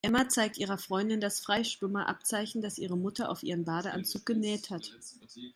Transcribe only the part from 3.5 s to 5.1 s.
Badeanzug genäht hat.